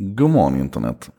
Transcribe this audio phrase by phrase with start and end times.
[0.00, 1.10] God morgon internet.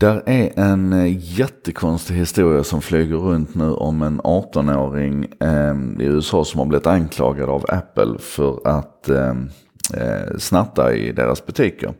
[0.00, 6.06] Där är en eh, jättekonstig historia som flyger runt nu om en 18-åring eh, i
[6.06, 9.50] USA som har blivit anklagad av Apple för att ehm,
[9.94, 11.94] eh, snatta i deras butiker.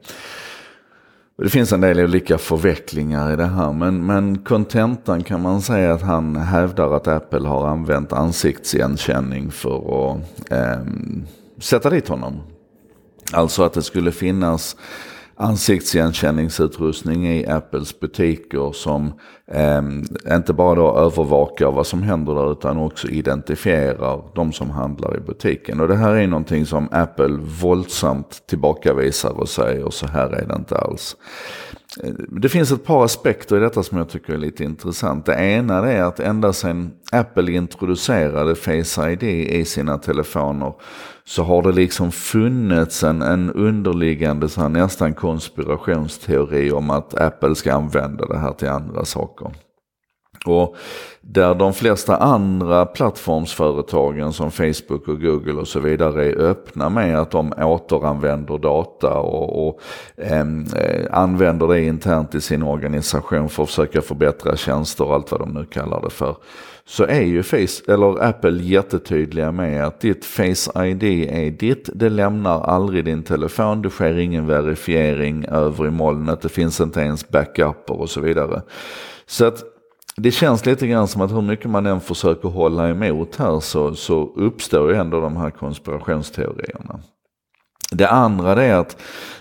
[1.38, 5.92] Det finns en del olika förvecklingar i det här men, men kontentan kan man säga
[5.92, 10.86] att han hävdar att Apple har använt ansiktsigenkänning för att eh,
[11.58, 12.40] sätta dit honom.
[13.32, 14.76] Alltså att det skulle finnas
[15.36, 19.12] ansiktsigenkänningsutrustning i Apples butiker som
[19.46, 19.82] eh,
[20.36, 25.20] inte bara då övervakar vad som händer där utan också identifierar de som handlar i
[25.20, 25.80] butiken.
[25.80, 30.54] Och det här är någonting som Apple våldsamt tillbakavisar och säger så här är det
[30.54, 31.16] inte alls.
[32.02, 35.26] Eh, det finns ett par aspekter i detta som jag tycker är lite intressant.
[35.26, 40.72] Det ena är att ända sedan Apple introducerade Face ID i sina telefoner
[41.24, 47.54] så har det liksom funnits en, en underliggande så här, nästan konspirationsteori om att Apple
[47.54, 49.50] ska använda det här till andra saker.
[50.46, 50.76] Och
[51.20, 57.18] där de flesta andra plattformsföretagen som Facebook och Google och så vidare är öppna med
[57.18, 59.80] att de återanvänder data och, och
[60.16, 65.30] ehm, eh, använder det internt i sin organisation för att försöka förbättra tjänster och allt
[65.30, 66.36] vad de nu kallar det för.
[66.86, 72.08] Så är ju Face, eller Apple jättetydliga med att ditt Face ID är ditt, det
[72.08, 77.28] lämnar aldrig din telefon, det sker ingen verifiering över i molnet, det finns inte ens
[77.28, 78.62] backuper och så vidare.
[79.26, 79.73] Så att
[80.16, 83.94] det känns lite grann som att hur mycket man än försöker hålla emot här så,
[83.94, 87.00] så uppstår ju ändå de här konspirationsteorierna.
[87.90, 88.96] Det andra det är att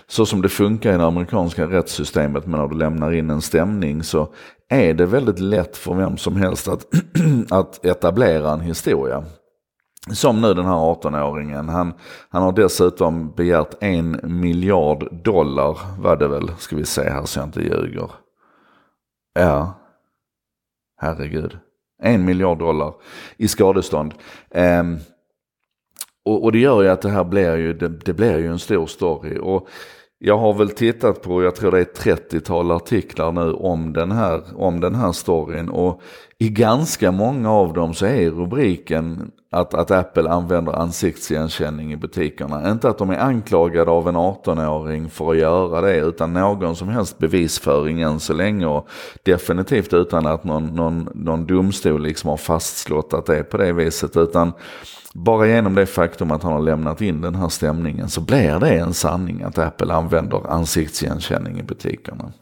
[0.06, 4.02] så som det funkar i det amerikanska rättssystemet men när du lämnar in en stämning
[4.02, 4.28] så
[4.68, 6.86] är det väldigt lätt för vem som helst att,
[7.50, 9.24] att etablera en historia.
[10.12, 11.68] Som nu den här 18-åringen.
[11.68, 11.94] Han,
[12.28, 17.38] han har dessutom begärt en miljard dollar, var det väl, ska vi se här så
[17.38, 18.10] jag inte ljuger.
[19.34, 19.83] Ja,
[21.04, 21.58] herregud.
[22.02, 22.94] En miljard dollar
[23.36, 24.14] i skadestånd.
[24.50, 24.98] Um,
[26.24, 28.58] och, och, det gör ju att det här blir ju, det, det, blir ju en
[28.58, 29.38] stor story.
[29.38, 29.68] Och
[30.18, 34.42] jag har väl tittat på, jag tror det är 30-tal artiklar nu om den, här,
[34.54, 35.68] om den här storyn.
[35.68, 36.02] Och
[36.38, 42.70] i ganska många av dem så är rubriken att, att Apple använder ansiktsigenkänning i butikerna.
[42.70, 46.88] Inte att de är anklagade av en 18-åring för att göra det utan någon som
[46.88, 48.66] helst bevisföring än så länge.
[48.66, 48.88] Och
[49.22, 53.72] definitivt utan att någon, någon, någon domstol liksom har fastslått att det är på det
[53.72, 54.16] viset.
[54.16, 54.52] Utan
[55.14, 58.78] bara genom det faktum att han har lämnat in den här stämningen så blir det
[58.78, 62.32] en sanning att Apple använder ansiktsigenkänning i butikerna.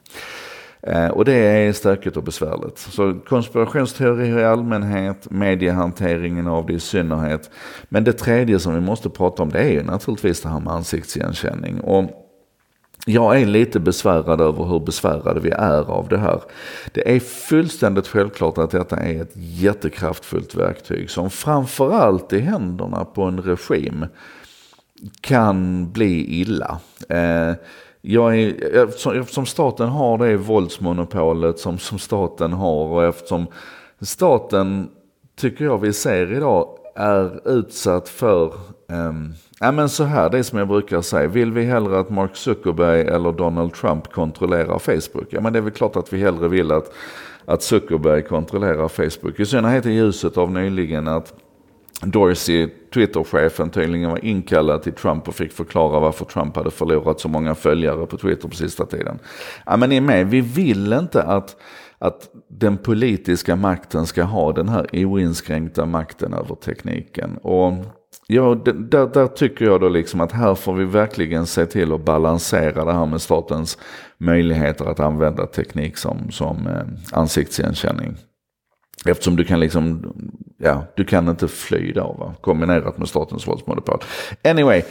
[0.82, 2.78] Eh, och det är stökigt och besvärligt.
[2.78, 7.50] Så konspirationsteorier i allmänhet, mediehanteringen av det i synnerhet.
[7.88, 10.72] Men det tredje som vi måste prata om det är ju naturligtvis det här med
[10.72, 11.80] ansiktsigenkänning.
[11.80, 12.10] Och
[13.06, 16.40] jag är lite besvärad över hur besvärade vi är av det här.
[16.92, 23.22] Det är fullständigt självklart att detta är ett jättekraftfullt verktyg som framförallt i händerna på
[23.22, 24.06] en regim
[25.20, 26.78] kan bli illa.
[27.08, 27.54] Eh,
[28.00, 28.76] jag är,
[29.20, 33.46] eftersom staten har det våldsmonopolet som, som staten har och eftersom
[34.00, 34.88] staten,
[35.36, 38.52] tycker jag vi ser idag, är utsatt för
[38.92, 41.28] um, Ja men så här, det är som jag brukar säga.
[41.28, 45.26] Vill vi hellre att Mark Zuckerberg eller Donald Trump kontrollerar Facebook?
[45.30, 46.92] Ja men det är väl klart att vi hellre vill att,
[47.44, 49.40] att Zuckerberg kontrollerar Facebook.
[49.40, 51.34] I synnerhet i ljuset av nyligen att
[52.02, 57.28] Dorsey, Twitterchefen, tydligen var inkallad till Trump och fick förklara varför Trump hade förlorat så
[57.28, 59.18] många följare på Twitter på sista tiden.
[59.66, 61.56] Ja men ni är med, vi vill inte att
[61.98, 67.36] att den politiska makten ska ha den här oinskränkta makten över tekniken.
[67.36, 67.72] Och
[68.34, 72.04] Ja, där, där, tycker jag då liksom att här får vi verkligen se till att
[72.04, 73.78] balansera det här med statens
[74.18, 78.16] möjligheter att använda teknik som, som eh, ansiktsigenkänning.
[79.06, 80.12] Eftersom du kan liksom,
[80.58, 82.34] ja, du kan inte fly då va?
[82.40, 83.98] kombinerat med statens våldsmonopol.
[84.44, 84.82] Anyway,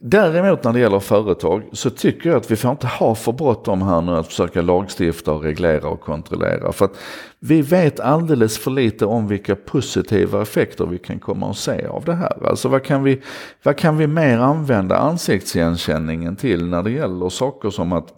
[0.00, 3.82] Däremot när det gäller företag så tycker jag att vi får inte ha för bråttom
[3.82, 6.72] här nu att försöka lagstifta och reglera och kontrollera.
[6.72, 6.96] För att
[7.40, 12.04] vi vet alldeles för lite om vilka positiva effekter vi kan komma att se av
[12.04, 12.48] det här.
[12.48, 13.22] Alltså vad kan vi,
[13.62, 18.08] vad kan vi mer använda ansiktsigenkänningen till när det gäller saker som att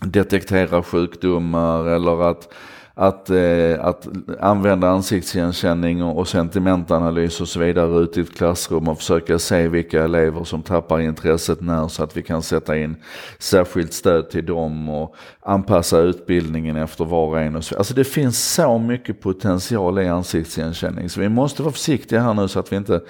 [0.00, 2.48] detektera sjukdomar eller att
[2.96, 4.08] att, eh, att
[4.40, 10.04] använda ansiktsigenkänning och, sentimentanalys och så vidare ute i ett klassrum och försöka se vilka
[10.04, 12.96] elever som tappar intresset när så att vi kan sätta in
[13.38, 17.56] särskilt stöd till dem och anpassa utbildningen efter var och en.
[17.56, 17.76] Och så.
[17.76, 22.48] Alltså det finns så mycket potential i ansiktsigenkänning så vi måste vara försiktiga här nu
[22.48, 23.00] så att vi inte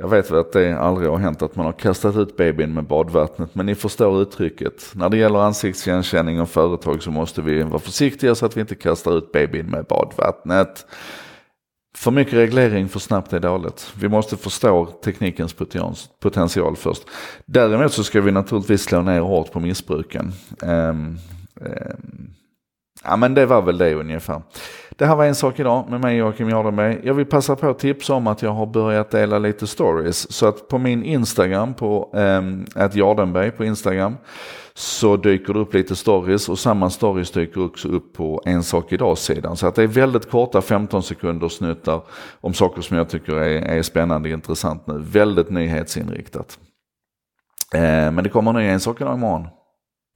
[0.00, 2.84] jag vet väl att det aldrig har hänt att man har kastat ut babyn med
[2.84, 4.92] badvattnet, men ni förstår uttrycket.
[4.94, 8.74] När det gäller ansiktsigenkänning och företag så måste vi vara försiktiga så att vi inte
[8.74, 10.86] kastar ut babyn med badvattnet.
[11.96, 13.92] För mycket reglering för snabbt är dåligt.
[14.00, 15.56] Vi måste förstå teknikens
[16.20, 17.02] potential först.
[17.46, 20.32] Däremot så ska vi naturligtvis slå ner hårt på missbruken.
[20.62, 21.18] Um,
[21.60, 22.34] um,
[23.04, 24.42] ja men det var väl det ungefär.
[24.90, 27.00] Det här var en sak idag med mig Joakim Jardenberg.
[27.04, 30.32] Jag vill passa på att tipsa om att jag har börjat dela lite stories.
[30.32, 34.16] Så att på min Instagram, på um, Jardenberg på Instagram,
[34.74, 38.92] så dyker det upp lite stories och samma stories dyker också upp på En sak
[38.92, 39.56] idag-sidan.
[39.56, 42.02] Så att det är väldigt korta 15 sekunders snuttar
[42.40, 44.98] om saker som jag tycker är, är spännande och intressant nu.
[44.98, 46.58] Väldigt nyhetsinriktat.
[47.74, 49.46] Eh, men det kommer en ny En sak idag imorgon.